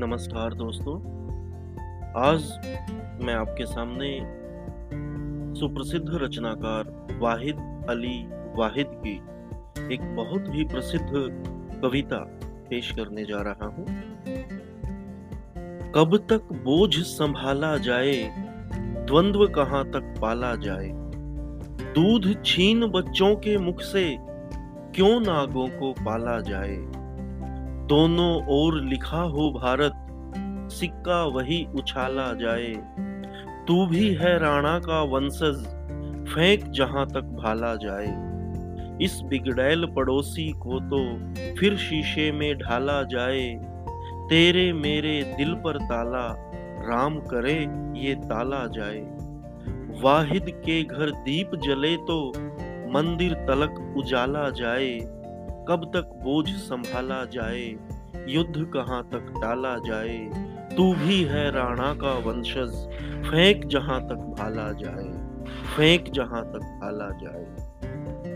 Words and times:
नमस्कार 0.00 0.54
दोस्तों। 0.54 0.96
आज 2.16 2.42
मैं 3.22 3.34
आपके 3.34 3.66
सामने 3.66 4.20
सुप्रसिद्ध 5.60 6.06
रचनाकार 6.12 7.16
वाहिद 7.20 7.86
अली 7.90 8.28
वाहिद 8.56 8.86
की 8.90 9.16
एक 9.94 10.16
बहुत 10.16 10.44
ही 10.48 10.64
प्रसिद्ध 10.64 11.08
कविता 11.82 12.16
पेश 12.70 12.90
करने 12.90 13.24
जा 13.24 13.42
रहा 13.42 13.66
हूँ। 13.66 13.86
कब 15.92 16.26
तक 16.30 16.42
बोझ 16.52 16.94
संभाला 16.94 17.76
जाए, 17.76 18.34
द्वंद्व 19.06 19.46
कहाँ 19.48 19.84
तक 19.84 20.14
पाला 20.22 20.54
जाए? 20.54 20.88
दूध 21.94 22.44
छीन 22.44 22.86
बच्चों 22.86 23.36
के 23.36 23.58
मुख 23.58 23.80
से 23.80 24.16
क्यों 24.94 25.20
नागों 25.20 25.68
को 25.68 25.92
पाला 25.92 26.40
जाए? 26.40 27.07
दोनों 27.88 28.46
ओर 28.48 28.80
लिखा 28.82 29.20
हो 29.20 29.50
भारत, 29.50 29.92
सिक्का 30.72 31.24
वही 31.24 31.66
उछाला 31.74 32.32
जाए। 32.34 32.72
तू 33.68 33.86
भी 33.86 34.08
है 34.14 34.38
राणा 34.38 34.78
का 34.78 35.02
वंशज, 35.02 35.64
फेंक 36.28 36.64
जहाँ 36.70 37.06
तक 37.06 37.30
भाला 37.38 37.74
जाए। 37.74 38.12
इस 39.02 39.20
बिगड़ैल 39.24 39.86
पड़ोसी 39.86 40.52
को 40.52 40.80
तो 40.80 41.00
फिर 41.56 41.76
शीशे 41.76 42.30
में 42.32 42.58
ढाला 42.58 43.02
जाए। 43.02 43.48
तेरे 44.30 44.72
मेरे 44.72 45.34
दिल 45.36 45.54
पर 45.54 45.78
ताला, 45.78 46.26
राम 46.88 47.18
करे 47.20 47.58
ये 48.00 48.14
ताला 48.14 48.66
जाए। 48.66 49.00
वाहिद 50.02 50.50
के 50.66 50.82
घर 50.82 51.10
दीप 51.10 51.50
जले 51.64 51.96
तो 51.96 52.28
मंदिर 52.92 53.34
तलक 53.34 53.94
उजाला 53.96 54.50
जाए। 54.50 55.17
कब 55.68 55.84
तक 55.84 56.10
बोझ 56.24 56.48
संभाला 56.48 57.24
जाए, 57.24 57.64
युद्ध 58.28 58.64
कहाँ 58.74 59.02
तक 59.12 59.32
टाला 59.42 59.74
जाए? 59.78 60.18
तू 60.76 60.94
भी 60.94 61.22
है 61.22 61.50
राणा 61.50 61.92
का 61.94 62.12
वंशज, 62.18 62.74
फेंक 63.30 63.66
जहाँ 63.66 64.00
तक 64.00 64.34
भाला 64.38 64.72
जाए, 64.72 65.08
फेंक 65.76 66.10
जहाँ 66.12 66.42
तक 66.44 66.78
भाला 66.82 67.10
जाए। 67.22 68.27